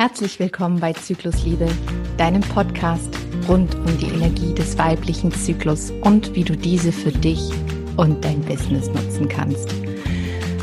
[0.00, 1.68] Herzlich willkommen bei Zyklusliebe,
[2.16, 3.14] deinem Podcast
[3.46, 7.50] rund um die Energie des weiblichen Zyklus und wie du diese für dich
[7.98, 9.74] und dein Business nutzen kannst.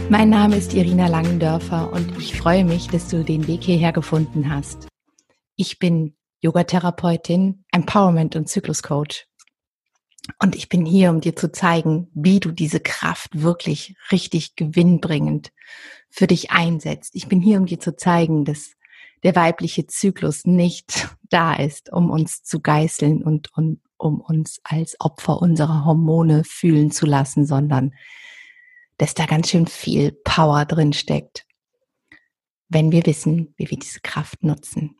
[0.09, 4.51] Mein Name ist Irina Langendörfer und ich freue mich, dass du den Weg hierher gefunden
[4.51, 4.87] hast.
[5.55, 9.27] Ich bin Yogatherapeutin, Empowerment und Zykluscoach.
[10.39, 15.51] Und ich bin hier, um dir zu zeigen, wie du diese Kraft wirklich richtig gewinnbringend
[16.09, 17.11] für dich einsetzt.
[17.13, 18.71] Ich bin hier, um dir zu zeigen, dass
[19.23, 24.95] der weibliche Zyklus nicht da ist, um uns zu geißeln und, und um uns als
[24.99, 27.93] Opfer unserer Hormone fühlen zu lassen, sondern
[28.97, 31.45] dass da ganz schön viel Power drin steckt,
[32.69, 34.97] wenn wir wissen, wie wir diese Kraft nutzen.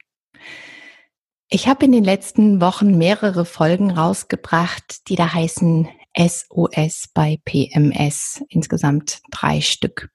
[1.49, 5.87] Ich habe in den letzten Wochen mehrere Folgen rausgebracht, die da heißen
[6.17, 10.09] SOS bei PMS, insgesamt drei Stück.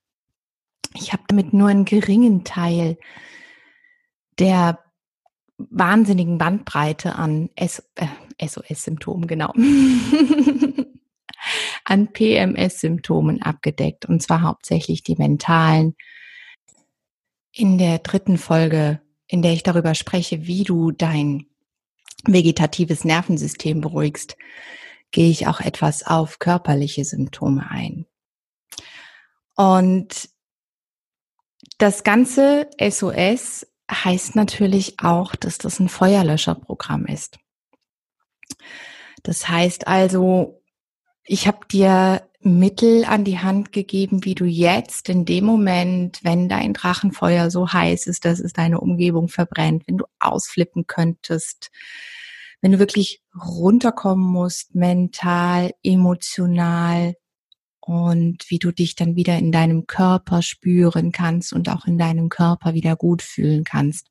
[0.94, 2.98] Ich habe damit nur einen geringen Teil
[4.38, 4.78] der
[5.58, 7.68] wahnsinnigen Bandbreite an äh,
[8.40, 9.52] SOS-Symptomen, genau,
[11.84, 15.96] an PMS-Symptomen abgedeckt, und zwar hauptsächlich die mentalen.
[17.52, 21.46] In der dritten Folge, in der ich darüber spreche, wie du dein
[22.24, 24.36] vegetatives Nervensystem beruhigst,
[25.10, 28.06] gehe ich auch etwas auf körperliche Symptome ein.
[29.54, 30.30] Und
[31.78, 37.38] das ganze SOS heißt natürlich auch, dass das ein Feuerlöscherprogramm ist.
[39.22, 40.62] Das heißt also,
[41.24, 46.48] ich habe dir Mittel an die Hand gegeben, wie du jetzt in dem Moment, wenn
[46.48, 51.70] dein Drachenfeuer so heiß ist, dass es deine Umgebung verbrennt, wenn du ausflippen könntest,
[52.60, 57.14] wenn du wirklich runterkommen musst, mental, emotional,
[57.84, 62.28] und wie du dich dann wieder in deinem Körper spüren kannst und auch in deinem
[62.28, 64.08] Körper wieder gut fühlen kannst,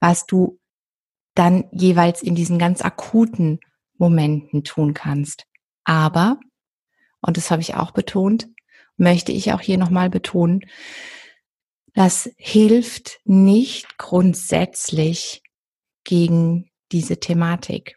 [0.00, 0.58] was du
[1.34, 3.60] dann jeweils in diesen ganz akuten
[3.98, 5.46] Momenten tun kannst.
[5.84, 6.40] Aber,
[7.20, 8.48] und das habe ich auch betont,
[8.96, 10.60] möchte ich auch hier nochmal betonen,
[11.94, 15.42] das hilft nicht grundsätzlich
[16.02, 17.96] gegen diese Thematik.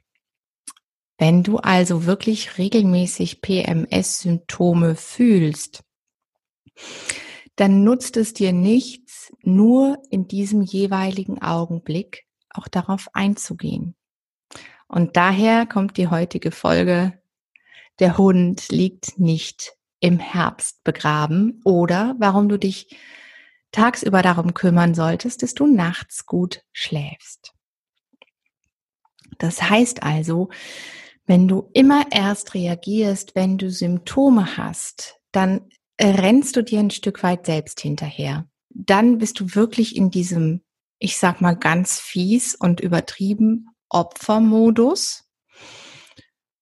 [1.18, 5.84] Wenn du also wirklich regelmäßig PMS-Symptome fühlst,
[7.56, 13.96] dann nutzt es dir nichts, nur in diesem jeweiligen Augenblick auch darauf einzugehen.
[14.88, 17.20] Und daher kommt die heutige Folge,
[18.00, 22.96] der Hund liegt nicht im Herbst begraben oder warum du dich
[23.72, 27.54] tagsüber darum kümmern solltest, dass du nachts gut schläfst.
[29.40, 30.50] Das heißt also,
[31.28, 35.70] wenn du immer erst reagierst, wenn du Symptome hast, dann
[36.02, 38.50] rennst du dir ein Stück weit selbst hinterher.
[38.70, 40.64] Dann bist du wirklich in diesem,
[41.00, 45.26] ich sag mal ganz fies und übertrieben Opfermodus,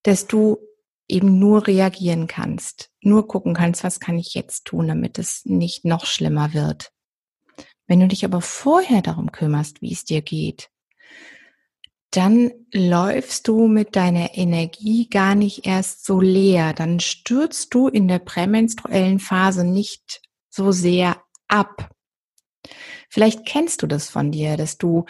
[0.03, 0.57] dass du
[1.07, 5.85] eben nur reagieren kannst, nur gucken kannst, was kann ich jetzt tun, damit es nicht
[5.85, 6.91] noch schlimmer wird.
[7.87, 10.69] Wenn du dich aber vorher darum kümmerst, wie es dir geht,
[12.15, 16.73] dann läufst du mit deiner Energie gar nicht erst so leer.
[16.73, 21.89] Dann stürzt du in der prämenstruellen Phase nicht so sehr ab.
[23.09, 25.05] Vielleicht kennst du das von dir, dass du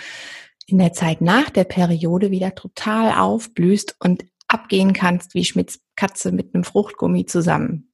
[0.68, 6.32] in der Zeit nach der Periode wieder total aufblühst und abgehen kannst wie Schmitz Katze
[6.32, 7.92] mit einem Fruchtgummi zusammen.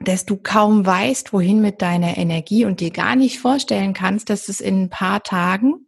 [0.00, 4.48] Dass du kaum weißt, wohin mit deiner Energie und dir gar nicht vorstellen kannst, dass
[4.48, 5.86] es in ein paar Tagen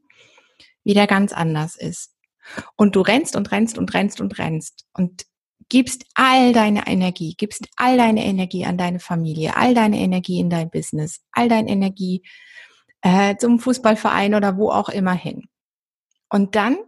[0.84, 2.13] wieder ganz anders ist.
[2.76, 5.26] Und du rennst und rennst und rennst und rennst und
[5.68, 10.50] gibst all deine Energie, gibst all deine Energie an deine Familie, all deine Energie in
[10.50, 12.22] dein Business, all deine Energie
[13.02, 15.48] äh, zum Fußballverein oder wo auch immer hin.
[16.28, 16.78] Und dann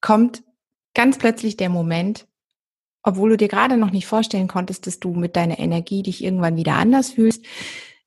[0.00, 0.42] kommt
[0.94, 2.26] ganz plötzlich der Moment,
[3.02, 6.56] obwohl du dir gerade noch nicht vorstellen konntest, dass du mit deiner Energie dich irgendwann
[6.56, 7.44] wieder anders fühlst,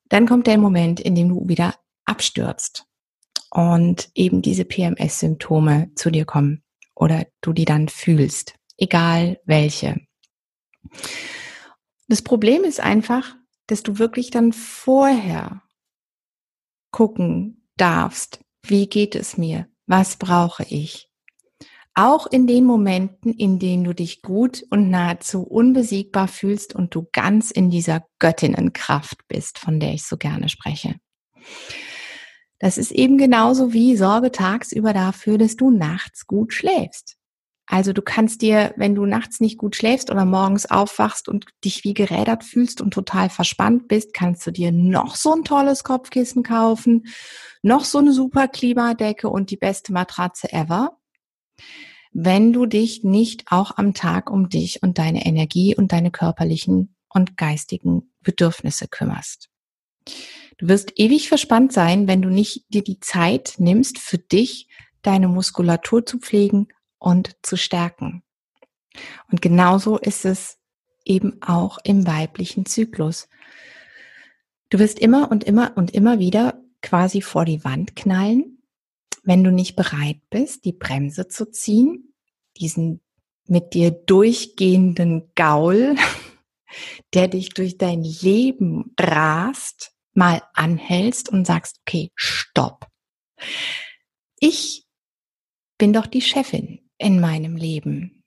[0.09, 1.75] dann kommt der Moment, in dem du wieder
[2.05, 2.85] abstürzt
[3.49, 6.64] und eben diese PMS-Symptome zu dir kommen
[6.95, 10.01] oder du die dann fühlst, egal welche.
[12.07, 13.35] Das Problem ist einfach,
[13.67, 15.63] dass du wirklich dann vorher
[16.91, 21.09] gucken darfst, wie geht es mir, was brauche ich.
[21.93, 27.07] Auch in den Momenten, in denen du dich gut und nahezu unbesiegbar fühlst und du
[27.13, 30.95] ganz in dieser Göttinnenkraft bist, von der ich so gerne spreche.
[32.65, 37.15] Das ist eben genauso wie Sorge tagsüber dafür, dass du nachts gut schläfst.
[37.67, 41.83] Also du kannst dir, wenn du nachts nicht gut schläfst oder morgens aufwachst und dich
[41.83, 46.41] wie gerädert fühlst und total verspannt bist, kannst du dir noch so ein tolles Kopfkissen
[46.41, 47.05] kaufen,
[47.61, 50.97] noch so eine super Klimadecke und die beste Matratze ever.
[52.13, 56.95] Wenn du dich nicht auch am Tag um dich und deine Energie und deine körperlichen
[57.09, 59.51] und geistigen Bedürfnisse kümmerst.
[60.57, 64.67] Du wirst ewig verspannt sein, wenn du nicht dir die Zeit nimmst, für dich
[65.01, 66.67] deine Muskulatur zu pflegen
[66.97, 68.23] und zu stärken.
[69.29, 70.57] Und genauso ist es
[71.03, 73.27] eben auch im weiblichen Zyklus.
[74.69, 78.63] Du wirst immer und immer und immer wieder quasi vor die Wand knallen,
[79.23, 82.13] wenn du nicht bereit bist, die Bremse zu ziehen,
[82.57, 83.01] diesen
[83.47, 85.95] mit dir durchgehenden Gaul,
[87.13, 92.87] der dich durch dein Leben rast, mal anhältst und sagst, okay, stopp.
[94.39, 94.85] Ich
[95.77, 98.23] bin doch die Chefin in meinem Leben.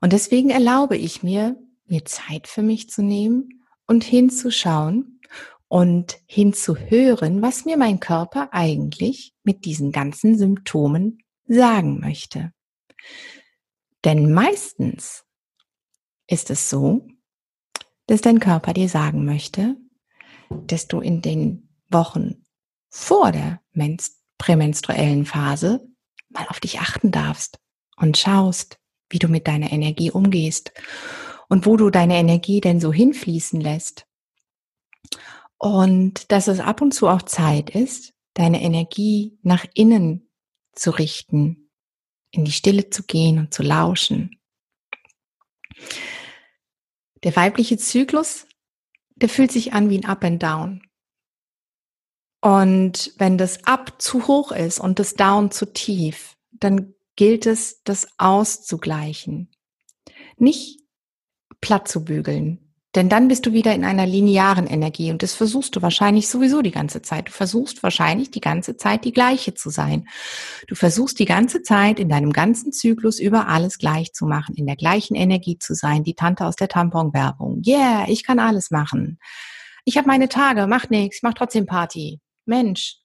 [0.00, 5.20] Und deswegen erlaube ich mir, mir Zeit für mich zu nehmen und hinzuschauen
[5.68, 12.52] und hinzuhören, was mir mein Körper eigentlich mit diesen ganzen Symptomen sagen möchte.
[14.04, 15.24] Denn meistens
[16.26, 17.06] ist es so,
[18.06, 19.76] dass dein Körper dir sagen möchte,
[20.50, 22.44] dass du in den Wochen
[22.88, 23.60] vor der
[24.38, 25.86] prämenstruellen Phase
[26.28, 27.60] mal auf dich achten darfst
[27.96, 30.72] und schaust, wie du mit deiner Energie umgehst
[31.48, 34.06] und wo du deine Energie denn so hinfließen lässt.
[35.58, 40.30] Und dass es ab und zu auch Zeit ist, deine Energie nach innen
[40.72, 41.70] zu richten,
[42.30, 44.40] in die Stille zu gehen und zu lauschen.
[47.22, 48.46] Der weibliche Zyklus,
[49.20, 50.82] der fühlt sich an wie ein Up and Down.
[52.40, 57.82] Und wenn das Up zu hoch ist und das Down zu tief, dann gilt es,
[57.82, 59.50] das auszugleichen.
[60.38, 60.80] Nicht
[61.60, 62.69] platt zu bügeln.
[62.96, 66.60] Denn dann bist du wieder in einer linearen Energie und das versuchst du wahrscheinlich sowieso
[66.60, 67.28] die ganze Zeit.
[67.28, 70.08] Du versuchst wahrscheinlich die ganze Zeit die gleiche zu sein.
[70.66, 74.66] Du versuchst die ganze Zeit in deinem ganzen Zyklus über alles gleich zu machen, in
[74.66, 77.62] der gleichen Energie zu sein, die Tante aus der Tamponwerbung.
[77.64, 79.20] Yeah, ich kann alles machen.
[79.84, 82.20] Ich habe meine Tage, mach nichts, mach trotzdem Party.
[82.44, 82.96] Mensch,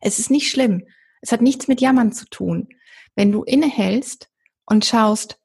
[0.00, 0.84] es ist nicht schlimm.
[1.20, 2.68] Es hat nichts mit Jammern zu tun.
[3.14, 4.28] Wenn du innehältst
[4.66, 5.39] und schaust,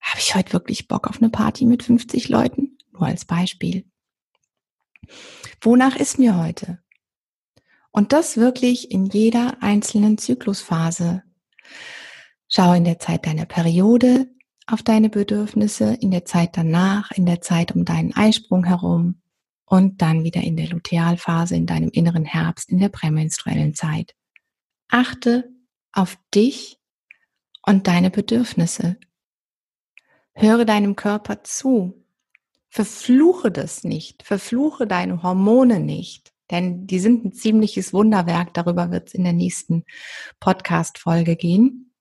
[0.00, 2.78] habe ich heute wirklich Bock auf eine Party mit 50 Leuten?
[2.92, 3.84] Nur als Beispiel.
[5.60, 6.82] Wonach ist mir heute?
[7.90, 11.22] Und das wirklich in jeder einzelnen Zyklusphase.
[12.48, 14.28] Schau in der Zeit deiner Periode
[14.66, 19.20] auf deine Bedürfnisse, in der Zeit danach, in der Zeit um deinen Eisprung herum,
[19.68, 24.14] und dann wieder in der Lutealphase, in deinem inneren Herbst, in der prämenstruellen Zeit.
[24.88, 25.50] Achte
[25.92, 26.78] auf dich
[27.66, 28.96] und deine Bedürfnisse.
[30.40, 32.04] Höre deinem Körper zu.
[32.68, 34.22] Verfluche das nicht.
[34.22, 36.32] Verfluche deine Hormone nicht.
[36.52, 38.54] Denn die sind ein ziemliches Wunderwerk.
[38.54, 39.84] Darüber wird es in der nächsten
[40.38, 41.92] Podcast-Folge gehen.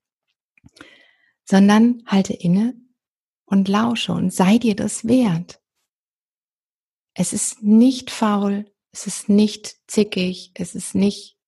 [1.46, 2.76] Sondern halte inne
[3.46, 5.60] und lausche und sei dir das wert.
[7.16, 11.40] Es ist nicht faul, es ist nicht zickig, es ist nicht,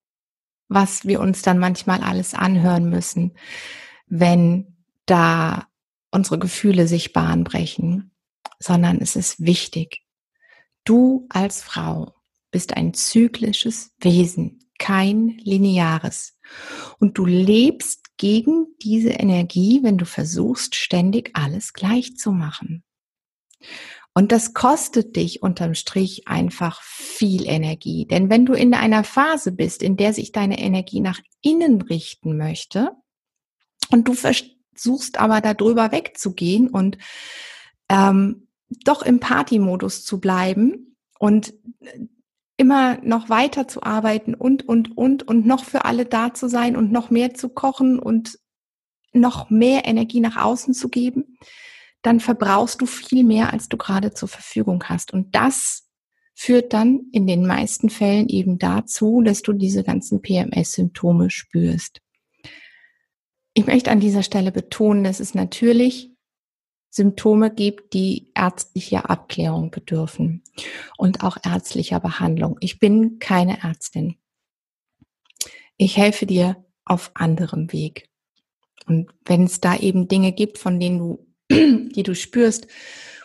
[0.69, 3.37] was wir uns dann manchmal alles anhören müssen,
[4.07, 4.75] wenn
[5.05, 5.68] da
[6.11, 8.11] unsere Gefühle sich Bahn brechen,
[8.59, 10.03] sondern es ist wichtig.
[10.83, 12.15] Du als Frau
[12.51, 16.37] bist ein zyklisches Wesen, kein lineares.
[16.99, 22.83] Und du lebst gegen diese Energie, wenn du versuchst, ständig alles gleich zu machen.
[24.13, 28.05] Und das kostet dich unterm Strich einfach viel Energie.
[28.05, 32.35] Denn wenn du in einer Phase bist, in der sich deine Energie nach innen richten
[32.35, 32.91] möchte
[33.91, 34.13] und du
[34.79, 36.97] versuchst aber darüber wegzugehen und
[37.89, 38.47] ähm,
[38.85, 41.53] doch im Party-Modus zu bleiben und
[42.55, 46.75] immer noch weiter zu arbeiten und, und, und, und noch für alle da zu sein
[46.75, 48.39] und noch mehr zu kochen und
[49.11, 51.37] noch mehr Energie nach außen zu geben,
[52.01, 55.11] dann verbrauchst du viel mehr, als du gerade zur Verfügung hast.
[55.13, 55.89] Und das
[56.35, 62.01] führt dann in den meisten Fällen eben dazu, dass du diese ganzen PMS-Symptome spürst.
[63.59, 66.15] Ich möchte an dieser Stelle betonen, dass es natürlich
[66.89, 70.45] Symptome gibt, die ärztlicher Abklärung bedürfen
[70.97, 72.55] und auch ärztlicher Behandlung.
[72.61, 74.15] Ich bin keine Ärztin.
[75.75, 78.07] Ich helfe dir auf anderem Weg.
[78.85, 82.65] Und wenn es da eben Dinge gibt, von denen du die du spürst,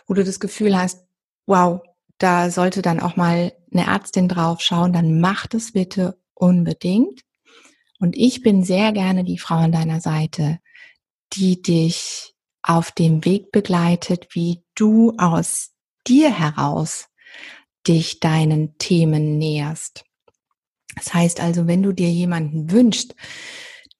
[0.05, 1.07] wo du das Gefühl hast,
[1.47, 1.81] wow,
[2.17, 7.21] da sollte dann auch mal eine Ärztin drauf schauen, dann mach das bitte unbedingt.
[7.99, 10.59] Und ich bin sehr gerne die Frau an deiner Seite,
[11.33, 15.71] die dich auf dem Weg begleitet, wie du aus
[16.07, 17.07] dir heraus
[17.87, 20.03] dich deinen Themen näherst.
[20.95, 23.15] Das heißt also, wenn du dir jemanden wünschst,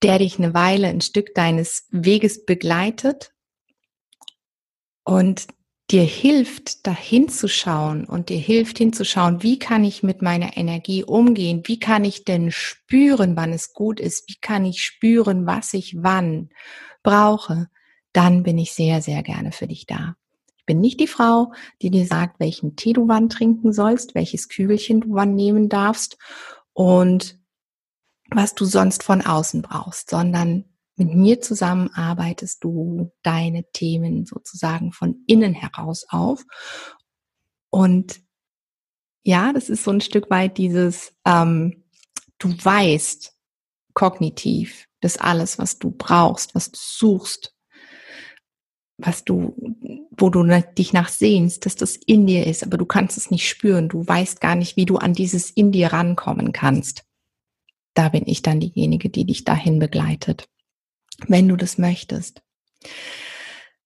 [0.02, 3.34] der dich eine Weile ein Stück deines Weges begleitet
[5.04, 5.48] und
[5.92, 11.04] dir hilft, dahin zu schauen und dir hilft hinzuschauen, wie kann ich mit meiner Energie
[11.04, 11.62] umgehen?
[11.66, 14.28] Wie kann ich denn spüren, wann es gut ist?
[14.28, 16.50] Wie kann ich spüren, was ich wann
[17.04, 17.70] brauche?
[18.14, 20.16] Dann bin ich sehr, sehr gerne für dich da.
[20.58, 24.50] Ich bin nicht die Frau, die dir sagt, welchen Tee du wann trinken sollst, welches
[24.50, 26.18] Kügelchen du wann nehmen darfst
[26.74, 27.40] und
[28.32, 30.66] was du sonst von außen brauchst, sondern
[30.98, 36.44] mit mir zusammen arbeitest du deine Themen sozusagen von innen heraus auf.
[37.70, 38.22] Und
[39.24, 41.84] ja, das ist so ein Stück weit dieses, ähm,
[42.38, 43.34] du weißt
[43.94, 47.54] kognitiv, dass alles, was du brauchst, was du suchst,
[48.98, 49.54] was du,
[50.12, 50.44] wo du
[50.78, 53.90] dich nach sehnst, dass das in dir ist, aber du kannst es nicht spüren.
[53.90, 57.04] Du weißt gar nicht, wie du an dieses in dir rankommen kannst.
[57.94, 60.48] Da bin ich dann diejenige, die dich dahin begleitet
[61.28, 62.42] wenn du das möchtest.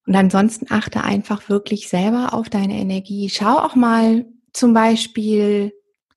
[0.06, 3.30] Und ansonsten achte einfach wirklich selber auf deine Energie.
[3.30, 5.74] Schau auch mal zum Beispiel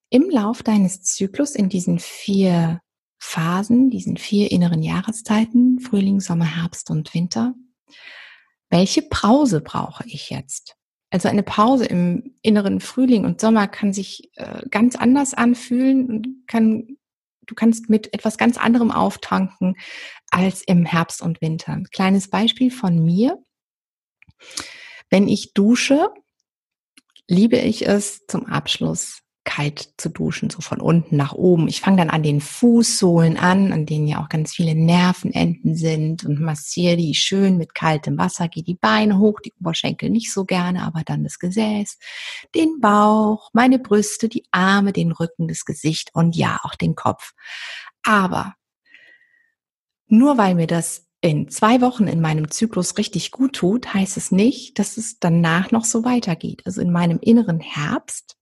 [0.09, 2.81] im Lauf deines Zyklus in diesen vier
[3.19, 7.54] Phasen, diesen vier inneren Jahreszeiten, Frühling, Sommer, Herbst und Winter.
[8.71, 10.75] Welche Pause brauche ich jetzt?
[11.11, 16.28] Also eine Pause im inneren Frühling und Sommer kann sich äh, ganz anders anfühlen und
[16.47, 16.97] kann
[17.47, 19.76] du kannst mit etwas ganz anderem auftanken
[20.33, 21.73] als im Herbst und Winter.
[21.73, 23.39] Ein kleines Beispiel von mir.
[25.11, 26.09] Wenn ich dusche,
[27.29, 31.67] liebe ich es zum Abschluss kalt zu duschen, so von unten nach oben.
[31.67, 36.25] Ich fange dann an den Fußsohlen an, an denen ja auch ganz viele Nervenenden sind
[36.25, 40.45] und massiere die schön mit kaltem Wasser, gehe die Beine hoch, die Oberschenkel nicht so
[40.45, 41.99] gerne, aber dann das Gesäß,
[42.55, 47.33] den Bauch, meine Brüste, die Arme, den Rücken, das Gesicht und ja, auch den Kopf.
[48.05, 48.55] Aber
[50.12, 54.31] nur weil mir das in zwei Wochen in meinem Zyklus richtig gut tut, heißt es
[54.31, 56.62] nicht, dass es danach noch so weitergeht.
[56.66, 58.37] Also in meinem inneren Herbst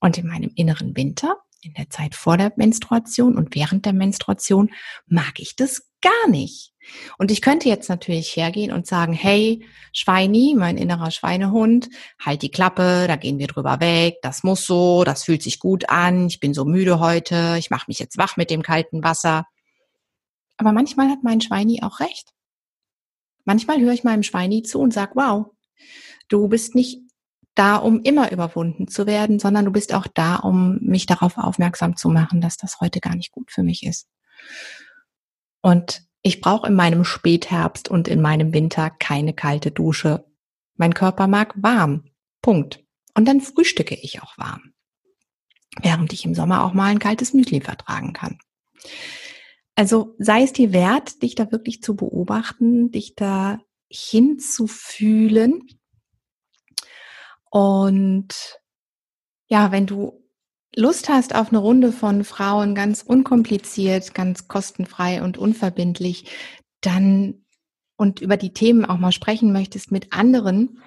[0.00, 4.70] und in meinem inneren Winter, in der Zeit vor der Menstruation und während der Menstruation,
[5.06, 6.72] mag ich das gar nicht.
[7.18, 11.88] Und ich könnte jetzt natürlich hergehen und sagen, hey, Schweini, mein innerer Schweinehund,
[12.24, 15.88] halt die Klappe, da gehen wir drüber weg, das muss so, das fühlt sich gut
[15.88, 19.46] an, ich bin so müde heute, ich mache mich jetzt wach mit dem kalten Wasser.
[20.58, 22.32] Aber manchmal hat mein Schweini auch recht.
[23.44, 25.46] Manchmal höre ich meinem Schweini zu und sag, wow,
[26.28, 27.00] du bist nicht
[27.54, 31.96] da, um immer überwunden zu werden, sondern du bist auch da, um mich darauf aufmerksam
[31.96, 34.08] zu machen, dass das heute gar nicht gut für mich ist.
[35.60, 40.24] Und ich brauche in meinem Spätherbst und in meinem Winter keine kalte Dusche.
[40.76, 42.10] Mein Körper mag warm.
[42.42, 42.84] Punkt.
[43.14, 44.72] Und dann frühstücke ich auch warm.
[45.80, 48.38] Während ich im Sommer auch mal ein kaltes Müsli vertragen kann.
[49.78, 55.68] Also sei es dir wert, dich da wirklich zu beobachten, dich da hinzufühlen.
[57.48, 58.58] Und
[59.46, 60.20] ja, wenn du
[60.74, 66.24] Lust hast auf eine Runde von Frauen, ganz unkompliziert, ganz kostenfrei und unverbindlich,
[66.80, 67.44] dann
[67.96, 70.82] und über die Themen auch mal sprechen möchtest mit anderen,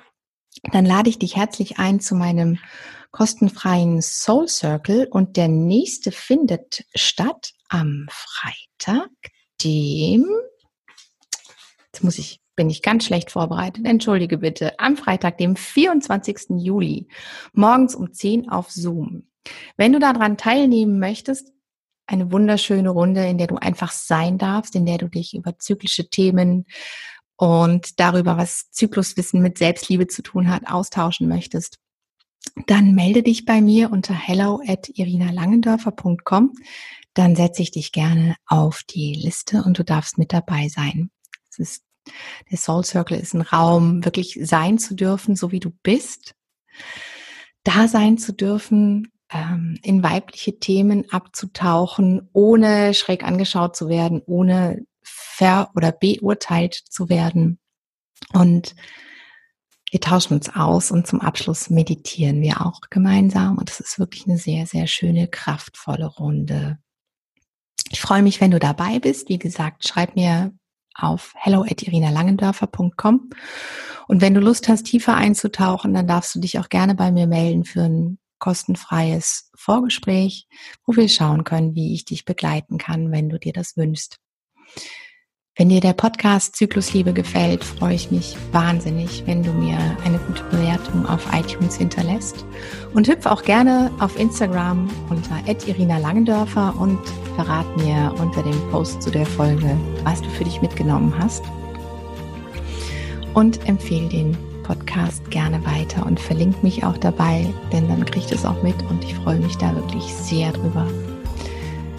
[0.71, 2.59] dann lade ich dich herzlich ein zu meinem
[3.11, 9.09] kostenfreien Soul Circle und der nächste findet statt am Freitag,
[9.63, 10.25] dem,
[11.93, 13.85] jetzt muss ich bin ich ganz schlecht vorbereitet.
[13.85, 14.77] Entschuldige bitte.
[14.79, 16.57] Am Freitag, dem 24.
[16.57, 17.07] Juli,
[17.53, 19.23] morgens um 10 auf Zoom.
[19.77, 21.51] Wenn du daran teilnehmen möchtest,
[22.05, 26.09] eine wunderschöne Runde, in der du einfach sein darfst, in der du dich über zyklische
[26.09, 26.65] Themen
[27.41, 31.79] und darüber, was Zykluswissen mit Selbstliebe zu tun hat, austauschen möchtest,
[32.67, 36.53] dann melde dich bei mir unter hello at irinalangendörfer.com.
[37.15, 41.09] Dann setze ich dich gerne auf die Liste und du darfst mit dabei sein.
[41.49, 41.83] Es ist
[42.51, 46.35] der Soul Circle ist ein Raum, wirklich sein zu dürfen, so wie du bist,
[47.63, 54.85] da sein zu dürfen, ähm, in weibliche Themen abzutauchen, ohne schräg angeschaut zu werden, ohne
[55.03, 57.59] ver- oder beurteilt zu werden.
[58.33, 58.75] Und
[59.91, 63.57] wir tauschen uns aus und zum Abschluss meditieren wir auch gemeinsam.
[63.57, 66.79] Und es ist wirklich eine sehr, sehr schöne, kraftvolle Runde.
[67.89, 69.27] Ich freue mich, wenn du dabei bist.
[69.27, 70.53] Wie gesagt, schreib mir
[70.95, 73.29] auf hello@irina-langendörfer.com.
[74.07, 77.27] Und wenn du Lust hast, tiefer einzutauchen, dann darfst du dich auch gerne bei mir
[77.27, 80.47] melden für ein kostenfreies Vorgespräch,
[80.85, 84.19] wo wir schauen können, wie ich dich begleiten kann, wenn du dir das wünschst.
[85.57, 90.43] Wenn dir der Podcast Zyklusliebe gefällt, freue ich mich wahnsinnig, wenn du mir eine gute
[90.45, 92.45] Bewertung auf iTunes hinterlässt.
[92.93, 95.35] Und hüpf auch gerne auf Instagram unter
[95.67, 96.99] Irina Langendörfer und
[97.35, 101.43] verrat mir unter dem Post zu der Folge, was du für dich mitgenommen hast.
[103.33, 108.45] Und empfehle den Podcast gerne weiter und verlinke mich auch dabei, denn dann kriegt es
[108.45, 110.87] auch mit und ich freue mich da wirklich sehr drüber.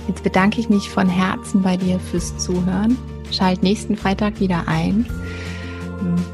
[0.09, 2.97] Jetzt bedanke ich mich von Herzen bei dir fürs Zuhören
[3.33, 5.07] Schalt nächsten Freitag wieder ein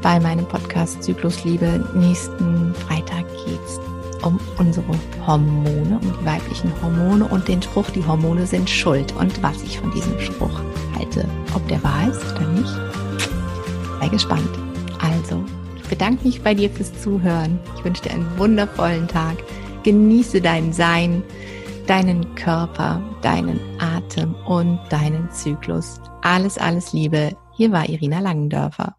[0.01, 1.85] bei meinem Podcast Zyklus Liebe.
[1.95, 3.79] Nächsten Freitag geht es
[4.25, 4.85] um unsere
[5.25, 9.79] Hormone, um die weiblichen Hormone und den Spruch, die Hormone sind schuld und was ich
[9.79, 10.61] von diesem Spruch
[10.97, 11.25] halte.
[11.55, 12.77] Ob der wahr ist oder nicht,
[14.01, 14.49] sei gespannt.
[14.99, 15.41] Also,
[15.81, 17.59] ich bedanke mich bei dir fürs Zuhören.
[17.77, 19.37] Ich wünsche dir einen wundervollen Tag.
[19.83, 21.23] Genieße dein Sein,
[21.89, 25.99] deinen Körper, deinen Atem und deinen Zyklus.
[26.21, 27.35] Alles, alles Liebe.
[27.57, 28.98] Hier war Irina Langendörfer.